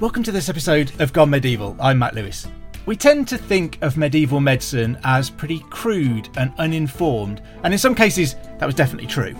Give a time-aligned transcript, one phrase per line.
[0.00, 1.74] Welcome to this episode of Gone Medieval.
[1.80, 2.46] I'm Matt Lewis.
[2.86, 7.96] We tend to think of medieval medicine as pretty crude and uninformed, and in some
[7.96, 9.34] cases, that was definitely true.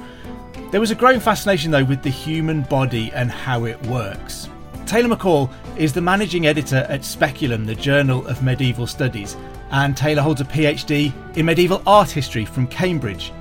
[0.73, 4.49] There was a growing fascination, though, with the human body and how it works.
[4.85, 9.37] Taylor McCall is the managing editor at Speculum, the Journal of Medieval Studies,
[9.71, 13.33] and Taylor holds a PhD in medieval art history from Cambridge.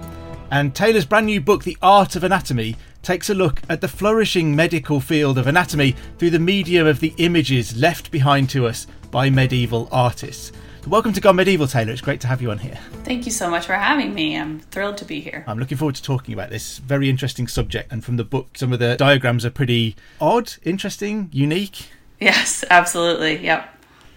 [0.52, 4.56] And Taylor's brand new book, The Art of Anatomy, takes a look at the flourishing
[4.56, 9.30] medical field of anatomy through the medium of the images left behind to us by
[9.30, 10.52] medieval artists.
[10.88, 11.92] Welcome to Gone Medieval, Taylor.
[11.92, 12.80] It's great to have you on here.
[13.04, 14.38] Thank you so much for having me.
[14.38, 15.44] I'm thrilled to be here.
[15.46, 17.92] I'm looking forward to talking about this very interesting subject.
[17.92, 21.90] And from the book, some of the diagrams are pretty odd, interesting, unique.
[22.22, 23.38] Yes, absolutely.
[23.44, 23.70] Yep.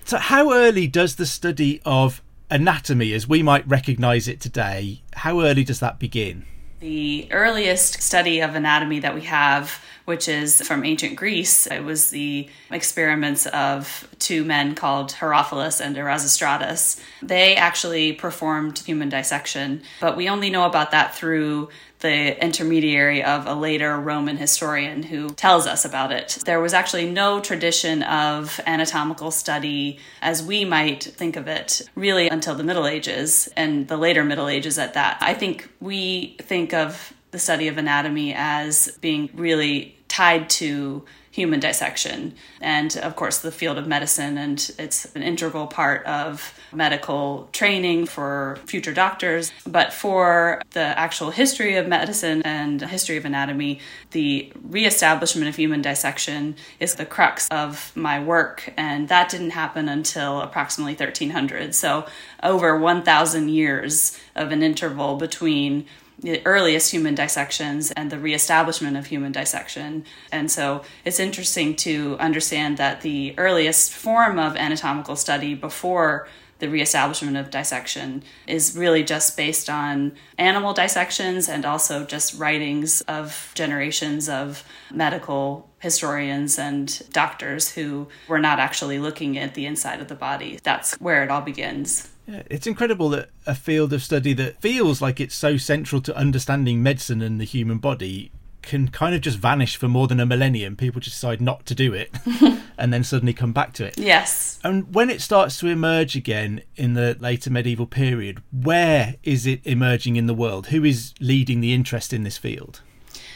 [0.05, 5.41] So, how early does the study of anatomy, as we might recognize it today, how
[5.41, 6.45] early does that begin?
[6.81, 12.09] The earliest study of anatomy that we have, which is from ancient Greece, it was
[12.09, 16.99] the experiments of two men called Herophilus and Erasistratus.
[17.21, 21.69] They actually performed human dissection, but we only know about that through
[22.01, 26.39] the intermediary of a later Roman historian who tells us about it.
[26.45, 32.29] There was actually no tradition of anatomical study as we might think of it really
[32.29, 35.19] until the Middle Ages and the later Middle Ages at that.
[35.21, 41.61] I think we think of the study of anatomy as being really tied to human
[41.61, 42.35] dissection.
[42.61, 48.07] And of course, the field of medicine, and it's an integral part of medical training
[48.07, 49.53] for future doctors.
[49.67, 53.81] But for the actual history of medicine and history of anatomy,
[54.11, 58.73] the reestablishment of human dissection is the crux of my work.
[58.77, 61.75] And that didn't happen until approximately 1300.
[61.75, 62.07] So,
[62.43, 65.87] over 1,000 years of an interval between
[66.21, 70.05] the earliest human dissections and the reestablishment of human dissection.
[70.31, 76.29] And so it's interesting to understand that the earliest form of anatomical study before
[76.61, 83.01] the reestablishment of dissection is really just based on animal dissections and also just writings
[83.03, 90.01] of generations of medical historians and doctors who were not actually looking at the inside
[90.01, 90.61] of the body.
[90.63, 92.11] That's where it all begins.
[92.27, 96.17] Yeah, it's incredible that a field of study that feels like it's so central to
[96.17, 98.31] understanding medicine and the human body
[98.63, 100.77] can kind of just vanish for more than a millennium.
[100.77, 102.11] People just decide not to do it
[102.79, 103.99] and then suddenly come back to it.
[103.99, 104.59] Yes.
[104.63, 109.61] And when it starts to emerge again in the later medieval period, where is it
[109.67, 110.69] emerging in the world?
[110.69, 112.81] Who is leading the interest in this field?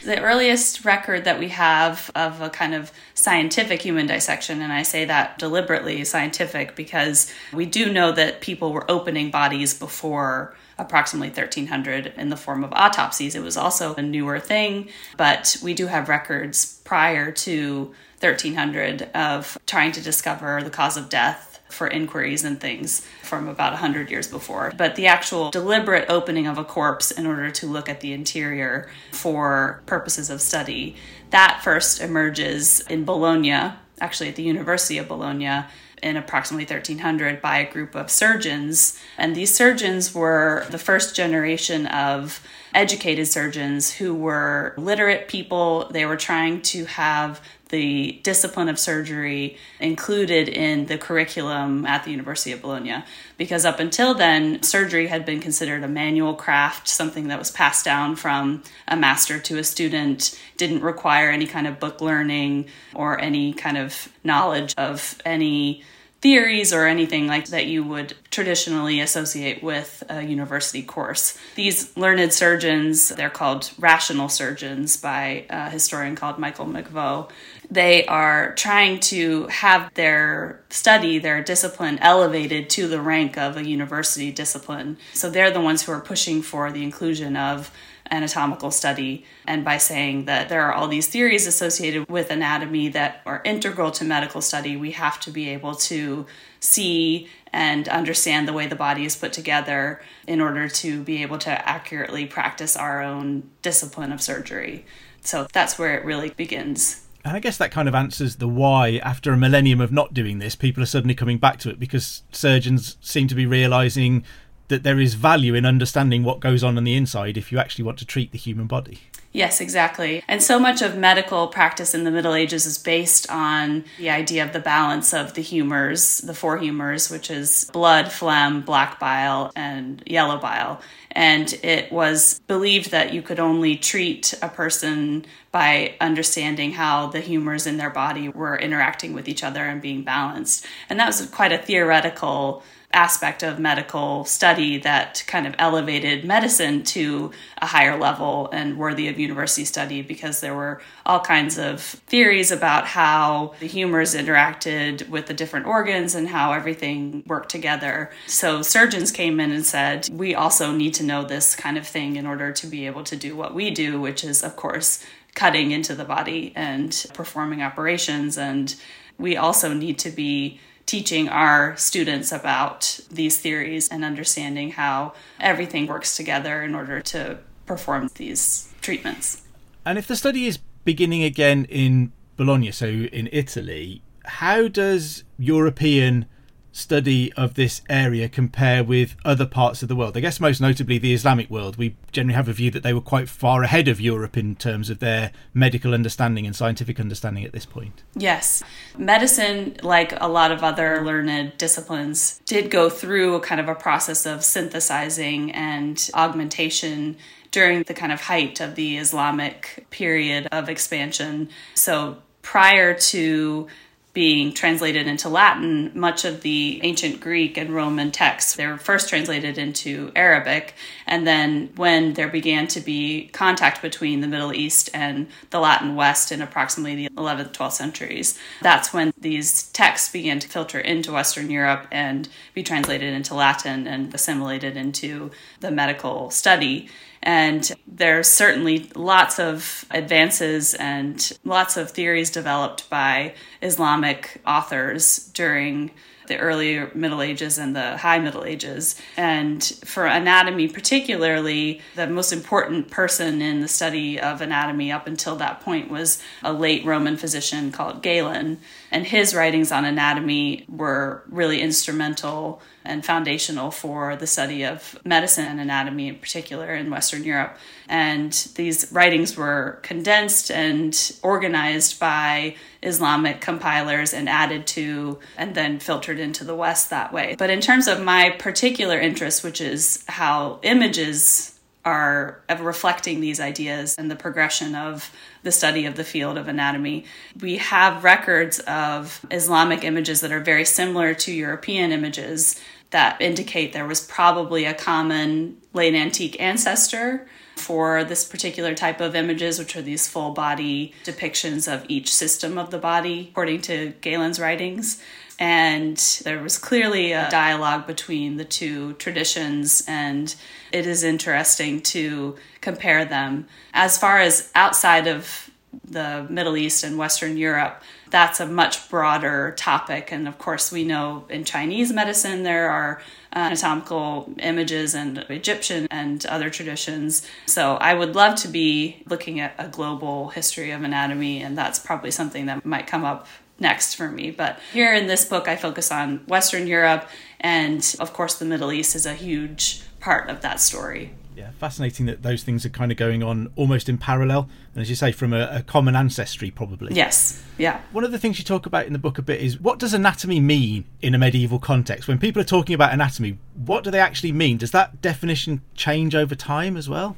[0.05, 4.83] The earliest record that we have of a kind of scientific human dissection, and I
[4.83, 11.29] say that deliberately scientific because we do know that people were opening bodies before approximately
[11.29, 13.33] 1300 in the form of autopsies.
[13.33, 19.57] It was also a newer thing, but we do have records prior to 1300 of
[19.65, 24.27] trying to discover the cause of death for inquiries and things from about 100 years
[24.27, 24.71] before.
[24.77, 28.89] But the actual deliberate opening of a corpse in order to look at the interior
[29.11, 30.95] for purposes of study,
[31.31, 35.65] that first emerges in Bologna, actually at the University of Bologna.
[36.03, 38.99] In approximately 1300, by a group of surgeons.
[39.17, 45.89] And these surgeons were the first generation of educated surgeons who were literate people.
[45.89, 52.11] They were trying to have the discipline of surgery included in the curriculum at the
[52.11, 53.03] University of Bologna.
[53.37, 57.83] Because up until then, surgery had been considered a manual craft, something that was passed
[57.83, 63.19] down from a master to a student, didn't require any kind of book learning or
[63.19, 65.83] any kind of knowledge of any
[66.21, 71.37] theories or anything like that you would traditionally associate with a university course.
[71.55, 77.29] These learned surgeons, they're called rational surgeons by a historian called Michael McVaugh.
[77.69, 83.67] They are trying to have their study, their discipline elevated to the rank of a
[83.67, 84.97] university discipline.
[85.13, 87.71] So they're the ones who are pushing for the inclusion of
[88.11, 93.21] anatomical study and by saying that there are all these theories associated with anatomy that
[93.25, 96.25] are integral to medical study we have to be able to
[96.59, 101.37] see and understand the way the body is put together in order to be able
[101.37, 104.85] to accurately practice our own discipline of surgery.
[105.21, 107.05] So that's where it really begins.
[107.23, 110.39] And I guess that kind of answers the why, after a millennium of not doing
[110.39, 114.25] this, people are suddenly coming back to it because surgeons seem to be realizing
[114.67, 117.83] that there is value in understanding what goes on on the inside if you actually
[117.83, 118.99] want to treat the human body.
[119.35, 120.23] Yes, exactly.
[120.29, 124.45] And so much of medical practice in the Middle Ages is based on the idea
[124.45, 129.51] of the balance of the humors, the four humors, which is blood, phlegm, black bile,
[129.53, 130.79] and yellow bile.
[131.11, 137.19] And it was believed that you could only treat a person by understanding how the
[137.19, 140.65] humors in their body were interacting with each other and being balanced.
[140.89, 142.63] And that was quite a theoretical
[142.95, 147.31] aspect of medical study that kind of elevated medicine to
[147.61, 152.51] a higher level and worthy of university study because there were all kinds of theories
[152.51, 158.09] about how the humors interacted with the different organs and how everything worked together.
[158.27, 162.15] So surgeons came in and said, We also need to know this kind of thing
[162.15, 165.03] in order to be able to do what we do, which is, of course,
[165.35, 168.37] cutting into the body and performing operations.
[168.37, 168.73] And
[169.17, 175.87] we also need to be teaching our students about these theories and understanding how everything
[175.87, 179.41] works together in order to perform these treatments.
[179.85, 186.25] And if the study is beginning again in Bologna, so in Italy, how does European
[186.75, 190.17] study of this area compare with other parts of the world?
[190.17, 191.77] I guess most notably the Islamic world.
[191.77, 194.89] We generally have a view that they were quite far ahead of Europe in terms
[194.89, 198.03] of their medical understanding and scientific understanding at this point.
[198.15, 198.61] Yes.
[198.97, 203.75] Medicine, like a lot of other learned disciplines, did go through a kind of a
[203.75, 207.15] process of synthesizing and augmentation
[207.51, 211.47] during the kind of height of the Islamic period of expansion.
[211.73, 213.67] So prior to
[214.15, 219.09] being translated into Latin, much of the ancient Greek and Roman texts, they were first
[219.09, 220.73] translated into Arabic.
[221.05, 225.95] And then when there began to be contact between the Middle East and the Latin
[225.95, 231.11] West in approximately the 11th, 12th centuries, that's when these texts began to filter into
[231.11, 235.29] Western Europe and be translated into Latin and assimilated into
[235.59, 236.87] the medical study.
[237.25, 243.33] And there's certainly lots of advances and lots of theories developed by
[243.63, 245.89] Islamic authors during
[246.27, 248.95] the early Middle Ages and the High Middle Ages.
[249.17, 255.35] And for anatomy, particularly, the most important person in the study of anatomy up until
[255.37, 258.59] that point was a late Roman physician called Galen.
[258.91, 265.45] And his writings on anatomy were really instrumental and foundational for the study of medicine
[265.45, 267.57] and anatomy in particular in Western Europe.
[267.89, 272.55] And these writings were condensed and organized by
[272.85, 277.35] Islamic compilers and added to and then filtered into the West that way.
[277.37, 281.51] But in terms of my particular interest, which is how images
[281.83, 285.11] are reflecting these ideas and the progression of
[285.43, 287.05] the study of the field of anatomy.
[287.39, 292.59] We have records of Islamic images that are very similar to European images
[292.95, 299.17] that indicate there was probably a common late antique ancestor for this particular type of
[299.17, 303.93] images, which are these full body depictions of each system of the body, according to
[303.99, 305.03] Galen's writings.
[305.37, 310.33] And there was clearly a dialogue between the two traditions, and
[310.71, 313.45] it is interesting to compare them.
[313.73, 315.49] As far as outside of
[315.83, 320.11] the Middle East and Western Europe, that's a much broader topic.
[320.11, 323.01] And of course, we know in Chinese medicine there are
[323.35, 327.27] uh, anatomical images and Egyptian and other traditions.
[327.45, 331.79] So I would love to be looking at a global history of anatomy, and that's
[331.79, 333.27] probably something that might come up
[333.59, 334.31] next for me.
[334.31, 337.09] But here in this book, I focus on Western Europe,
[337.39, 341.13] and of course, the Middle East is a huge part of that story.
[341.35, 344.89] Yeah, fascinating that those things are kind of going on almost in parallel, and as
[344.89, 346.93] you say, from a, a, common ancestry, probably.
[346.93, 347.81] Yes, yeah.
[347.91, 349.93] One of the things you talk about in the book a bit is what does
[349.93, 352.07] anatomy mean in a medieval context?
[352.07, 354.57] When people are talking about anatomy, what do they actually mean?
[354.57, 357.17] Does that definition change over time as well?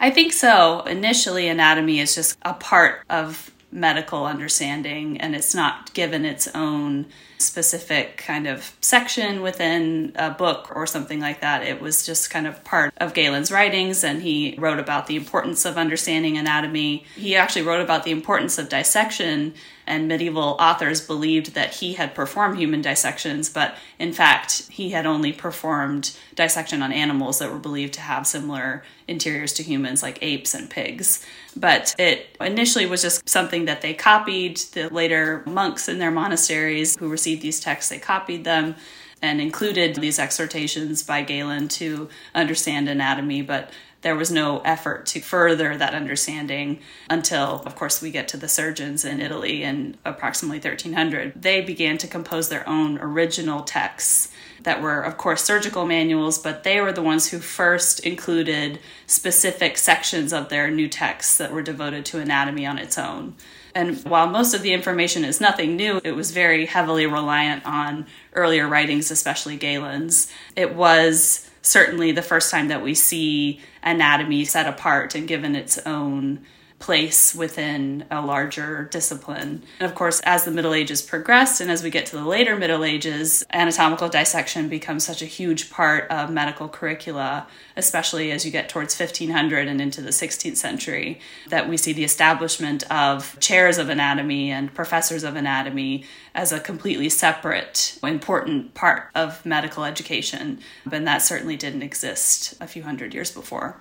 [0.00, 0.80] I think so.
[0.80, 7.06] Initially, anatomy is just a part of medical understanding and it's not given its own
[7.38, 11.62] specific kind of section within a book or something like that.
[11.62, 15.64] It was just kind of part of Galen's writings, and he wrote about the importance
[15.64, 17.04] of understanding anatomy.
[17.16, 19.54] He actually wrote about the importance of dissection,
[19.86, 25.06] and medieval authors believed that he had performed human dissections, but in fact, he had
[25.06, 30.18] only performed dissection on animals that were believed to have similar interiors to humans like
[30.22, 31.24] apes and pigs.
[31.56, 34.58] But it initially was just something that they copied.
[34.58, 38.76] The later monks in their monasteries who received these texts, they copied them
[39.20, 43.42] and included these exhortations by Galen to understand anatomy.
[43.42, 43.70] But
[44.02, 48.48] there was no effort to further that understanding until, of course, we get to the
[48.48, 51.40] surgeons in Italy in approximately 1300.
[51.40, 54.32] They began to compose their own original texts
[54.64, 59.78] that were, of course, surgical manuals, but they were the ones who first included specific
[59.78, 63.34] sections of their new texts that were devoted to anatomy on its own.
[63.74, 68.06] And while most of the information is nothing new, it was very heavily reliant on
[68.34, 70.30] earlier writings, especially Galen's.
[70.54, 75.78] It was certainly the first time that we see anatomy set apart and given its
[75.78, 76.44] own
[76.82, 79.62] place within a larger discipline.
[79.78, 82.56] And of course, as the Middle Ages progressed and as we get to the later
[82.56, 87.46] Middle Ages, anatomical dissection becomes such a huge part of medical curricula,
[87.76, 92.02] especially as you get towards 1500 and into the 16th century, that we see the
[92.02, 99.08] establishment of chairs of anatomy and professors of anatomy as a completely separate, important part
[99.14, 100.58] of medical education.
[100.90, 103.76] And that certainly didn't exist a few hundred years before.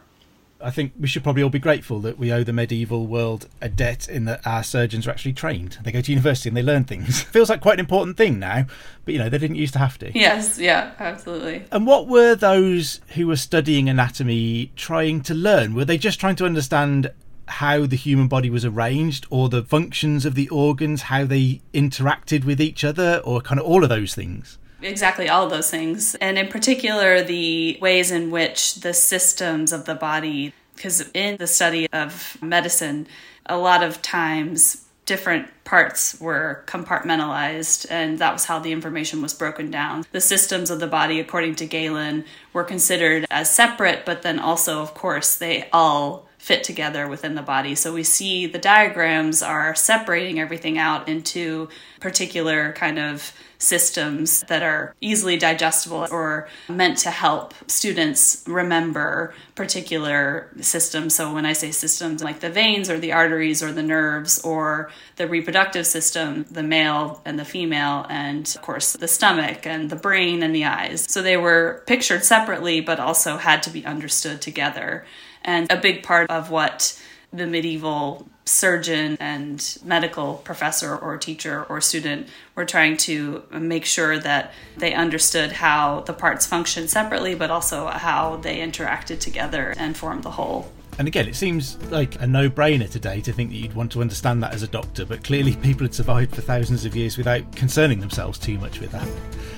[0.64, 3.70] I think we should probably all be grateful that we owe the medieval world a
[3.70, 5.78] debt in that our surgeons are actually trained.
[5.84, 7.22] They go to university and they learn things.
[7.32, 8.66] Feels like quite an important thing now,
[9.06, 10.18] but you know, they didn't used to have to.
[10.18, 11.66] Yes, yeah, absolutely.
[11.72, 15.74] And what were those who were studying anatomy trying to learn?
[15.74, 17.12] Were they just trying to understand
[17.48, 22.46] how the human body was arranged or the functions of the organs, how they interacted
[22.46, 24.58] with each other, or kind of all of those things?
[24.82, 26.16] Exactly, all those things.
[26.16, 31.48] And in particular, the ways in which the systems of the body, because in the
[31.48, 33.08] study of medicine,
[33.46, 39.34] a lot of times different parts were compartmentalized, and that was how the information was
[39.34, 40.06] broken down.
[40.12, 42.24] The systems of the body, according to Galen,
[42.54, 47.42] were considered as separate, but then also, of course, they all fit together within the
[47.42, 47.76] body.
[47.76, 51.70] So we see the diagrams are separating everything out into
[52.00, 53.32] particular kind of
[53.62, 61.16] systems that are easily digestible or meant to help students remember particular systems.
[61.16, 64.90] So when I say systems, like the veins or the arteries or the nerves or
[65.18, 69.96] the reproductive system, the male and the female, and of course the stomach and the
[69.96, 71.06] brain and the eyes.
[71.08, 75.06] So they were pictured separately, but also had to be understood together.
[75.44, 77.00] And a big part of what
[77.34, 84.20] the medieval surgeon and medical professor or teacher or student were trying to make sure
[84.20, 89.96] that they understood how the parts functioned separately, but also how they interacted together and
[89.96, 90.72] formed the whole.
[91.00, 94.02] And again, it seems like a no brainer today to think that you'd want to
[94.02, 97.56] understand that as a doctor, but clearly people had survived for thousands of years without
[97.56, 99.08] concerning themselves too much with that.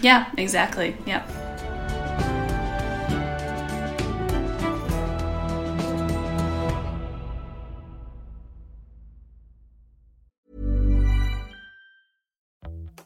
[0.01, 0.95] Yeah, exactly.
[1.05, 1.52] Yep.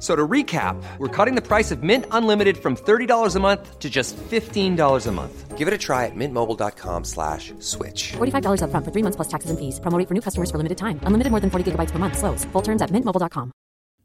[0.00, 3.90] So to recap, we're cutting the price of Mint Unlimited from $30 a month to
[3.90, 5.58] just $15 a month.
[5.58, 8.12] Give it a try at mintmobile.com slash switch.
[8.12, 9.78] $45 upfront for three months plus taxes and fees.
[9.78, 11.00] Promote for new customers for limited time.
[11.04, 12.16] Unlimited more than 40 gigabytes per month.
[12.16, 12.46] Slows.
[12.52, 13.52] Full terms at mintmobile.com.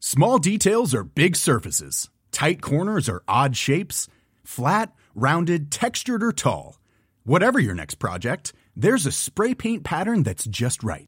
[0.02, 2.10] Small details are big surfaces.
[2.34, 4.10] Tight corners are odd shapes.
[4.44, 6.78] Flat, rounded, textured, or tall.
[7.24, 11.08] Whatever your next project, there's a spray paint pattern that's just right.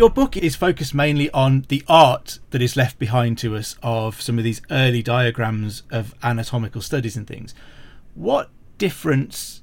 [0.00, 4.18] Your book is focused mainly on the art that is left behind to us of
[4.22, 7.54] some of these early diagrams of anatomical studies and things.
[8.14, 9.60] What difference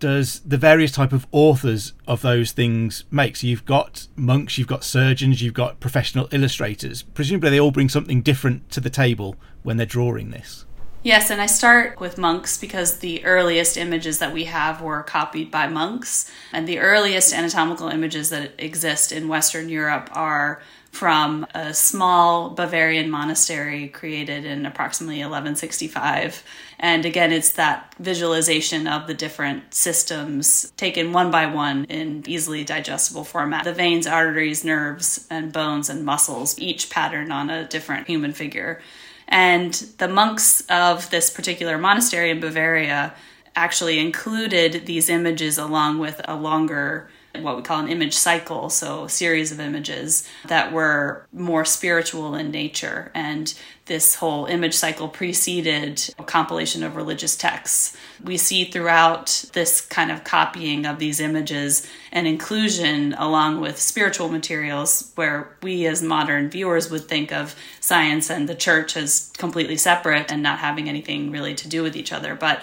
[0.00, 3.36] does the various type of authors of those things make?
[3.36, 7.02] So you've got monks, you've got surgeons, you've got professional illustrators.
[7.02, 10.66] Presumably, they all bring something different to the table when they're drawing this.
[11.06, 15.52] Yes, and I start with monks because the earliest images that we have were copied
[15.52, 16.28] by monks.
[16.52, 20.60] And the earliest anatomical images that exist in Western Europe are
[20.90, 26.42] from a small Bavarian monastery created in approximately 1165.
[26.80, 32.64] And again, it's that visualization of the different systems taken one by one in easily
[32.64, 33.62] digestible format.
[33.62, 38.80] The veins, arteries, nerves, and bones and muscles, each patterned on a different human figure.
[39.28, 43.14] And the monks of this particular monastery in Bavaria
[43.54, 47.08] actually included these images along with a longer
[47.42, 52.34] what we call an image cycle, so a series of images that were more spiritual
[52.34, 53.10] in nature.
[53.14, 53.52] And
[53.86, 57.96] this whole image cycle preceded a compilation of religious texts.
[58.22, 64.28] We see throughout this kind of copying of these images an inclusion along with spiritual
[64.28, 69.76] materials where we as modern viewers would think of science and the church as completely
[69.76, 72.34] separate and not having anything really to do with each other.
[72.34, 72.62] But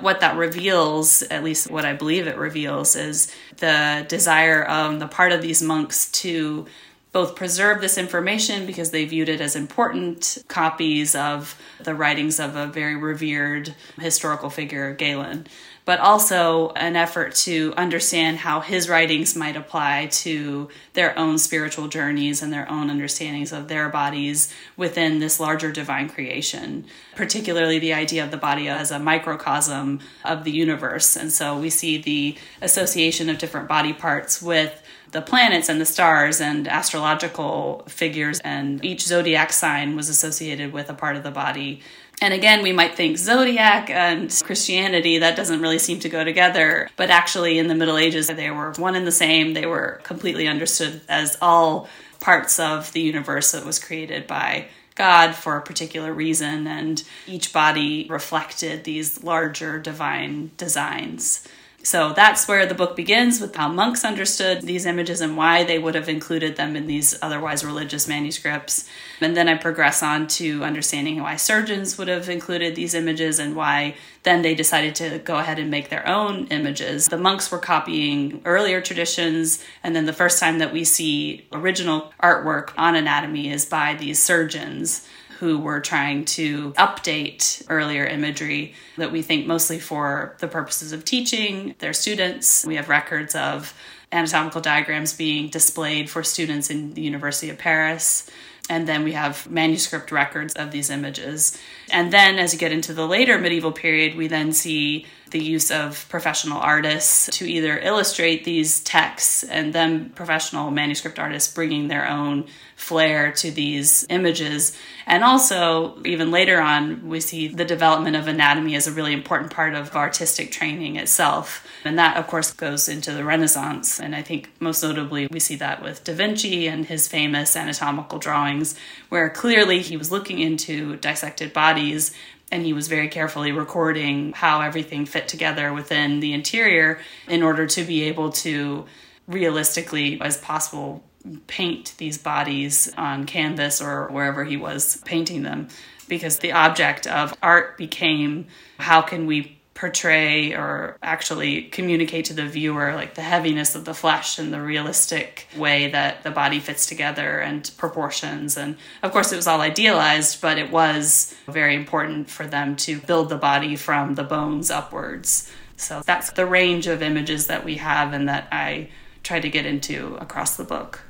[0.00, 5.08] what that reveals, at least what I believe it reveals, is the desire on the
[5.08, 6.66] part of these monks to
[7.12, 12.56] both preserve this information because they viewed it as important copies of the writings of
[12.56, 15.46] a very revered historical figure, Galen,
[15.84, 21.88] but also an effort to understand how his writings might apply to their own spiritual
[21.88, 26.84] journeys and their own understandings of their bodies within this larger divine creation,
[27.16, 31.16] particularly the idea of the body as a microcosm of the universe.
[31.16, 34.81] And so we see the association of different body parts with
[35.12, 40.90] the planets and the stars and astrological figures, and each zodiac sign was associated with
[40.90, 41.80] a part of the body
[42.22, 46.88] and again, we might think zodiac and Christianity, that doesn't really seem to go together.
[46.96, 49.54] But actually, in the Middle Ages, they were one and the same.
[49.54, 51.88] They were completely understood as all
[52.20, 57.52] parts of the universe that was created by God for a particular reason, and each
[57.52, 61.48] body reflected these larger divine designs.
[61.84, 65.80] So that's where the book begins with how monks understood these images and why they
[65.80, 68.88] would have included them in these otherwise religious manuscripts.
[69.20, 73.56] And then I progress on to understanding why surgeons would have included these images and
[73.56, 77.06] why then they decided to go ahead and make their own images.
[77.06, 82.12] The monks were copying earlier traditions, and then the first time that we see original
[82.22, 85.06] artwork on anatomy is by these surgeons
[85.42, 91.04] who were trying to update earlier imagery that we think mostly for the purposes of
[91.04, 92.64] teaching their students.
[92.64, 93.74] We have records of
[94.12, 98.30] anatomical diagrams being displayed for students in the University of Paris.
[98.70, 101.58] And then we have manuscript records of these images.
[101.90, 105.70] And then as you get into the later medieval period, we then see the use
[105.70, 112.06] of professional artists to either illustrate these texts and then professional manuscript artists bringing their
[112.08, 112.44] own
[112.76, 114.76] flair to these images.
[115.06, 119.52] And also, even later on, we see the development of anatomy as a really important
[119.52, 121.66] part of artistic training itself.
[121.84, 124.00] And that, of course, goes into the Renaissance.
[124.00, 128.18] And I think most notably, we see that with Da Vinci and his famous anatomical
[128.18, 128.74] drawings,
[129.08, 132.12] where clearly he was looking into dissected bodies
[132.52, 137.66] and he was very carefully recording how everything fit together within the interior in order
[137.66, 138.84] to be able to
[139.26, 141.02] realistically as possible
[141.46, 145.68] paint these bodies on canvas or wherever he was painting them.
[146.08, 152.46] Because the object of art became how can we portray or actually communicate to the
[152.46, 156.86] viewer like the heaviness of the flesh and the realistic way that the body fits
[156.86, 158.56] together and proportions.
[158.56, 163.00] And of course it was all idealized but it was very important for them to
[163.00, 165.50] build the body from the bones upwards.
[165.76, 168.88] So that's the range of images that we have and that I
[169.24, 171.00] try to get into across the book.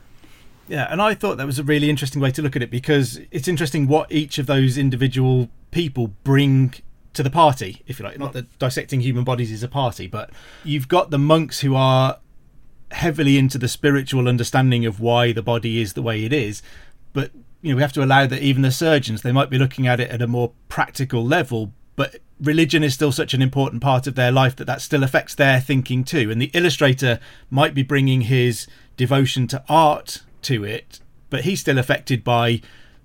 [0.66, 3.20] Yeah, and I thought that was a really interesting way to look at it because
[3.30, 6.72] it's interesting what each of those individual people bring
[7.14, 8.18] to the party, if you like.
[8.18, 10.30] Not that dissecting human bodies is a party, but
[10.64, 12.18] you've got the monks who are
[12.90, 16.62] heavily into the spiritual understanding of why the body is the way it is.
[17.12, 19.86] But you know, we have to allow that even the surgeons they might be looking
[19.86, 24.06] at it at a more practical level, but religion is still such an important part
[24.06, 26.30] of their life that that still affects their thinking too.
[26.30, 27.20] And the illustrator
[27.50, 32.60] might be bringing his devotion to art to it, but he's still affected by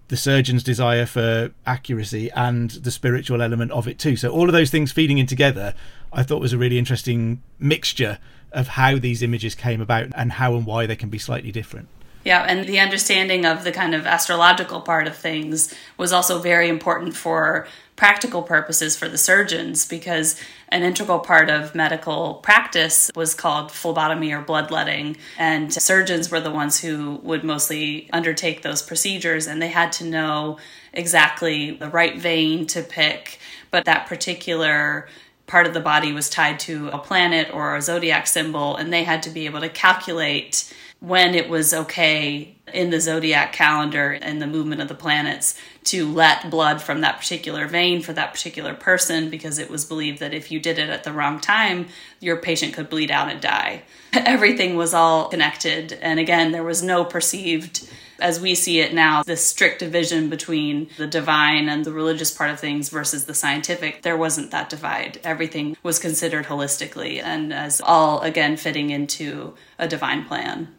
[0.10, 4.15] the surgeon's desire for accuracy and the spiritual element of it too.
[4.15, 5.74] So all of those things feeding in together,
[6.13, 8.20] I thought was a really interesting mixture
[8.52, 11.89] of how these images came about and how and why they can be slightly different.
[12.28, 16.68] Yeah, and the understanding of the kind of astrological part of things was also very
[16.68, 20.38] important for practical purposes for the surgeons because
[20.68, 25.16] an integral part of medical practice was called phlebotomy or bloodletting.
[25.38, 30.04] And surgeons were the ones who would mostly undertake those procedures, and they had to
[30.04, 30.58] know
[30.92, 33.40] exactly the right vein to pick.
[33.72, 35.08] But that particular
[35.46, 39.06] part of the body was tied to a planet or a zodiac symbol, and they
[39.06, 44.41] had to be able to calculate when it was okay in the zodiac calendar and
[44.41, 48.73] the movement of the planets to let blood from that particular vein for that particular
[48.73, 51.88] person because it was believed that if you did it at the wrong time,
[52.19, 53.83] your patient could bleed out and die.
[54.13, 55.93] Everything was all connected.
[56.01, 60.89] And again, there was no perceived, as we see it now, this strict division between
[60.97, 64.01] the divine and the religious part of things versus the scientific.
[64.01, 65.21] There wasn't that divide.
[65.23, 70.73] Everything was considered holistically and as all, again, fitting into a divine plan.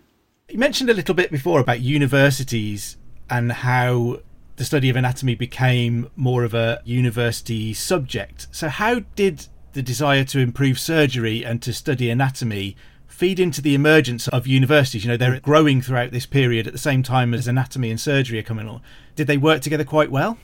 [0.50, 2.96] You mentioned a little bit before about universities
[3.28, 4.20] and how
[4.56, 8.46] the study of anatomy became more of a university subject.
[8.50, 13.74] So, how did the desire to improve surgery and to study anatomy feed into the
[13.74, 15.04] emergence of universities?
[15.04, 18.38] You know, they're growing throughout this period at the same time as anatomy and surgery
[18.38, 18.80] are coming on.
[19.16, 20.38] Did they work together quite well?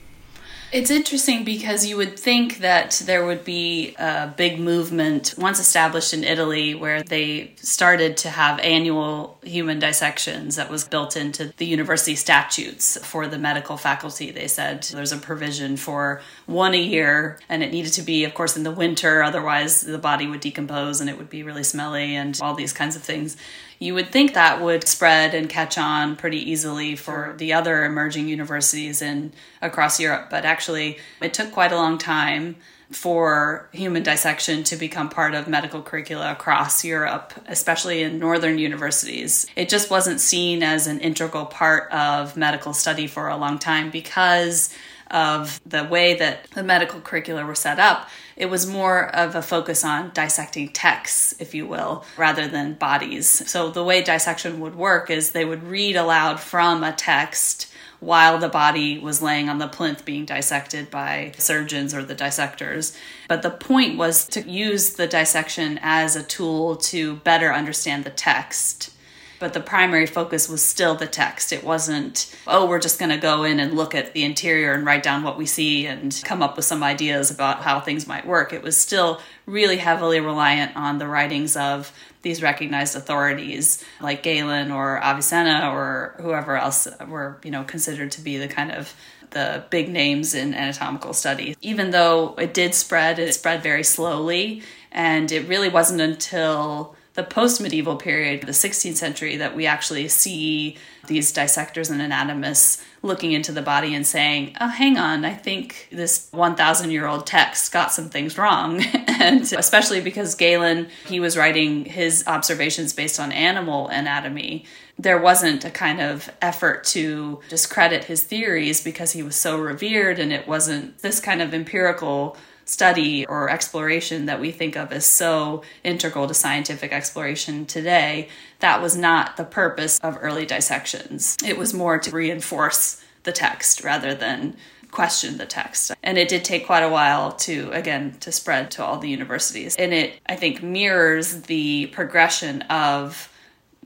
[0.75, 6.13] It's interesting because you would think that there would be a big movement once established
[6.13, 11.65] in Italy where they started to have annual human dissections that was built into the
[11.65, 14.31] university statutes for the medical faculty.
[14.31, 18.33] They said there's a provision for one a year and it needed to be, of
[18.33, 22.17] course, in the winter, otherwise the body would decompose and it would be really smelly
[22.17, 23.37] and all these kinds of things
[23.79, 28.27] you would think that would spread and catch on pretty easily for the other emerging
[28.27, 32.55] universities in across Europe, but actually it took quite a long time
[32.91, 39.47] for human dissection to become part of medical curricula across Europe, especially in northern universities.
[39.55, 43.89] It just wasn't seen as an integral part of medical study for a long time
[43.89, 44.73] because
[45.11, 49.41] of the way that the medical curricula were set up, it was more of a
[49.41, 53.49] focus on dissecting texts, if you will, rather than bodies.
[53.49, 58.37] So the way dissection would work is they would read aloud from a text while
[58.37, 62.95] the body was laying on the plinth being dissected by surgeons or the dissectors.
[63.27, 68.09] But the point was to use the dissection as a tool to better understand the
[68.09, 68.91] text
[69.39, 71.51] but the primary focus was still the text.
[71.51, 74.85] It wasn't, oh, we're just going to go in and look at the interior and
[74.85, 78.25] write down what we see and come up with some ideas about how things might
[78.25, 78.53] work.
[78.53, 84.71] It was still really heavily reliant on the writings of these recognized authorities like Galen
[84.71, 88.95] or Avicenna or whoever else were, you know, considered to be the kind of
[89.31, 91.55] the big names in anatomical study.
[91.61, 97.23] Even though it did spread, it spread very slowly and it really wasn't until the
[97.23, 103.31] post medieval period, the 16th century, that we actually see these dissectors and anatomists looking
[103.31, 107.71] into the body and saying, oh, hang on, I think this 1,000 year old text
[107.71, 108.83] got some things wrong.
[109.07, 114.65] and especially because Galen, he was writing his observations based on animal anatomy.
[114.97, 120.19] There wasn't a kind of effort to discredit his theories because he was so revered,
[120.19, 125.05] and it wasn't this kind of empirical study or exploration that we think of as
[125.05, 128.27] so integral to scientific exploration today,
[128.59, 131.37] that was not the purpose of early dissections.
[131.45, 134.55] It was more to reinforce the text rather than
[134.91, 135.91] question the text.
[136.03, 139.75] And it did take quite a while to, again, to spread to all the universities.
[139.75, 143.31] And it, I think, mirrors the progression of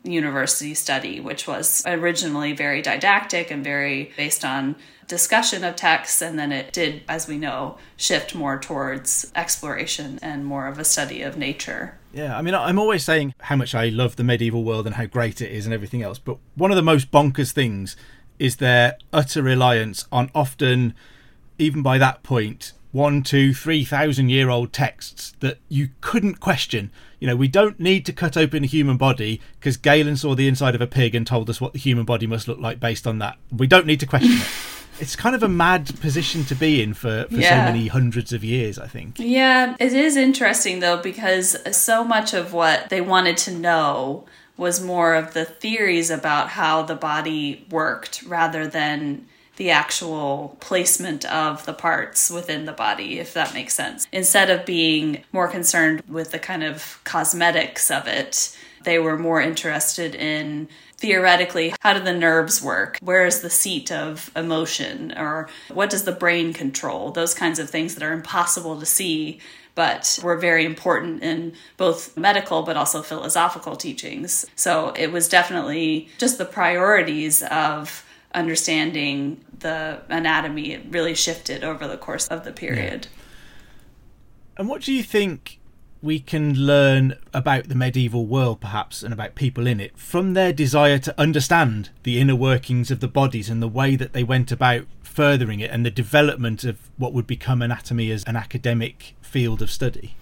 [0.04, 4.76] university study, which was originally very didactic and very based on
[5.10, 10.46] discussion of texts, and then it did, as we know, shift more towards exploration and
[10.46, 11.98] more of a study of nature.
[12.14, 15.06] Yeah, I mean, I'm always saying how much I love the medieval world and how
[15.06, 17.98] great it is and everything else, but one of the most bonkers things
[18.38, 20.94] is their utter reliance on often,
[21.58, 26.92] even by that point, one, two, three thousand year old texts that you couldn't question.
[27.20, 30.48] You know, we don't need to cut open a human body because Galen saw the
[30.48, 33.06] inside of a pig and told us what the human body must look like based
[33.06, 33.38] on that.
[33.56, 34.48] We don't need to question it.
[35.00, 37.66] it's kind of a mad position to be in for, for yeah.
[37.66, 39.16] so many hundreds of years, I think.
[39.18, 44.26] Yeah, it is interesting though, because so much of what they wanted to know
[44.58, 51.26] was more of the theories about how the body worked rather than the actual placement
[51.26, 54.08] of the parts within the body, if that makes sense.
[54.12, 59.42] Instead of being more concerned with the kind of cosmetics of it, they were more
[59.42, 62.98] interested in theoretically, how do the nerves work?
[63.02, 65.14] Where is the seat of emotion?
[65.18, 67.12] Or what does the brain control?
[67.12, 69.40] Those kinds of things that are impossible to see
[69.76, 74.46] but were very important in both medical but also philosophical teachings.
[74.56, 81.88] So it was definitely just the priorities of understanding the anatomy it really shifted over
[81.88, 83.08] the course of the period.
[83.10, 83.24] Yeah.
[84.58, 85.59] And what do you think
[86.02, 90.54] we can learn about the medieval world, perhaps, and about people in it from their
[90.54, 94.52] desire to understand the inner workings of the bodies and the way that they went
[94.52, 99.62] about furthering it and the development of what would become anatomy as an academic field
[99.62, 100.16] of study?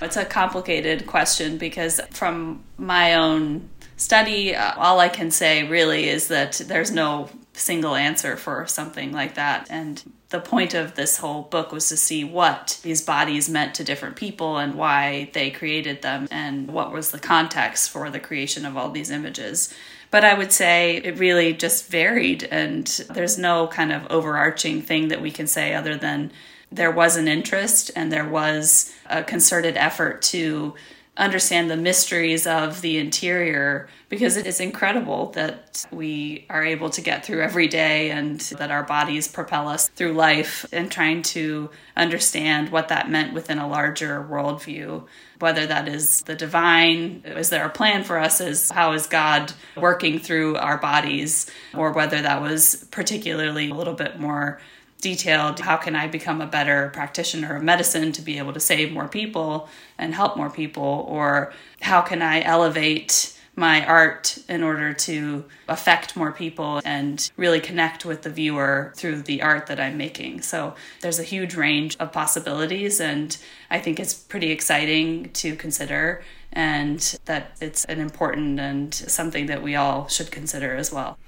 [0.00, 6.08] It's a complicated question because, from my own study, uh, all I can say really
[6.10, 9.66] is that there's no single answer for something like that.
[9.70, 13.84] And the point of this whole book was to see what these bodies meant to
[13.84, 18.66] different people and why they created them and what was the context for the creation
[18.66, 19.72] of all these images.
[20.10, 25.08] But I would say it really just varied, and there's no kind of overarching thing
[25.08, 26.32] that we can say other than
[26.70, 30.74] there was an interest and there was a concerted effort to
[31.16, 37.00] understand the mysteries of the interior because it is incredible that we are able to
[37.00, 41.70] get through every day and that our bodies propel us through life and trying to
[41.96, 45.06] understand what that meant within a larger worldview.
[45.38, 48.40] Whether that is the divine, is there a plan for us?
[48.40, 53.94] Is how is God working through our bodies, or whether that was particularly a little
[53.94, 54.60] bit more
[55.00, 58.92] detailed how can I become a better practitioner of medicine to be able to save
[58.92, 64.92] more people and help more people, or how can I elevate my art in order
[64.92, 69.96] to affect more people and really connect with the viewer through the art that I'm
[69.96, 70.42] making.
[70.42, 73.36] So there's a huge range of possibilities, and
[73.70, 79.62] I think it's pretty exciting to consider, and that it's an important and something that
[79.62, 81.18] we all should consider as well.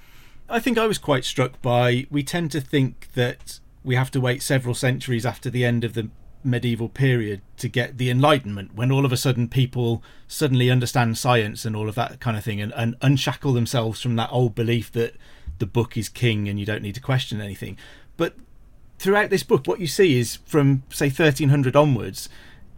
[0.48, 4.20] I think I was quite struck by we tend to think that we have to
[4.20, 6.08] wait several centuries after the end of the
[6.42, 11.64] medieval period to get the enlightenment when all of a sudden people suddenly understand science
[11.64, 14.90] and all of that kind of thing and, and unshackle themselves from that old belief
[14.92, 15.14] that
[15.58, 17.76] the book is king and you don't need to question anything.
[18.16, 18.34] But
[18.98, 22.28] throughout this book what you see is from say 1300 onwards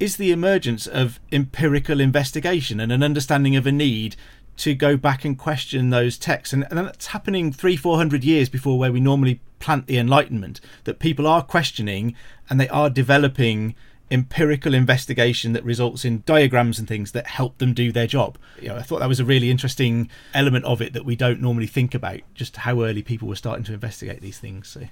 [0.00, 4.16] is the emergence of empirical investigation and an understanding of a need
[4.58, 6.52] to go back and question those texts.
[6.52, 10.60] And, and that's happening three, four hundred years before where we normally plant the Enlightenment,
[10.84, 12.14] that people are questioning
[12.48, 13.74] and they are developing
[14.10, 18.36] empirical investigation that results in diagrams and things that help them do their job.
[18.60, 21.40] You know, I thought that was a really interesting element of it that we don't
[21.40, 24.66] normally think about, just how early people were starting to investigate these things.
[24.66, 24.88] So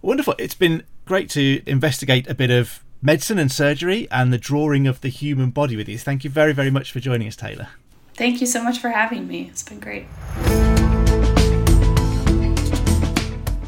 [0.00, 0.34] wonderful.
[0.38, 5.00] It's been great to investigate a bit of medicine and surgery and the drawing of
[5.00, 5.98] the human body with you.
[5.98, 7.68] Thank you very, very much for joining us, Taylor.
[8.14, 9.48] Thank you so much for having me.
[9.50, 10.06] It's been great.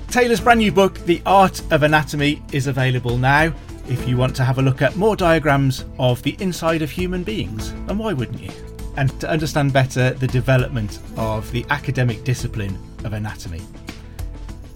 [0.09, 3.53] Taylor's brand new book, The Art of Anatomy, is available now
[3.89, 7.25] if you want to have a look at more diagrams of the inside of human
[7.25, 7.71] beings.
[7.89, 8.51] And why wouldn't you?
[8.97, 13.63] And to understand better the development of the academic discipline of anatomy.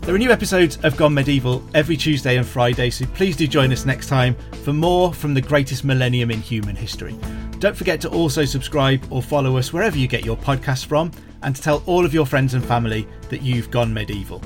[0.00, 3.70] There are new episodes of Gone Medieval every Tuesday and Friday, so please do join
[3.72, 7.16] us next time for more from the greatest millennium in human history.
[7.58, 11.10] Don't forget to also subscribe or follow us wherever you get your podcasts from,
[11.42, 14.42] and to tell all of your friends and family that you've gone medieval.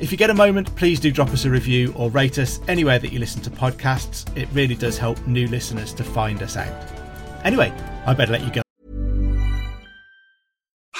[0.00, 2.98] If you get a moment, please do drop us a review or rate us anywhere
[2.98, 4.36] that you listen to podcasts.
[4.36, 6.90] It really does help new listeners to find us out.
[7.44, 7.72] Anyway,
[8.06, 8.61] I better let you go.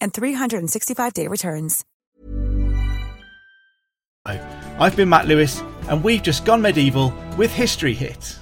[0.00, 1.84] and 365-day returns.
[4.26, 8.38] I've been Matt Lewis, and we've just gone medieval with History Hit.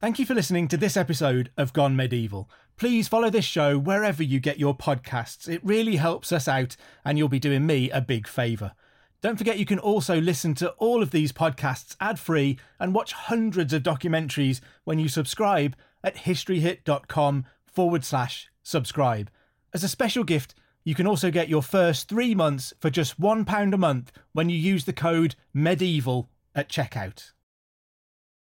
[0.00, 2.50] Thank you for listening to this episode of Gone Medieval.
[2.76, 5.46] Please follow this show wherever you get your podcasts.
[5.46, 8.72] It really helps us out, and you'll be doing me a big favour.
[9.20, 13.12] Don't forget you can also listen to all of these podcasts ad free and watch
[13.12, 19.30] hundreds of documentaries when you subscribe at historyhit.com forward slash subscribe.
[19.72, 23.74] As a special gift, you can also get your first three months for just £1
[23.74, 27.32] a month when you use the code MEDIEVAL at checkout.